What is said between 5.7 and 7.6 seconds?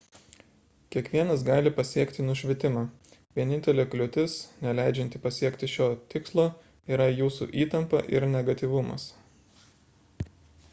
šio tikslo yra jūsų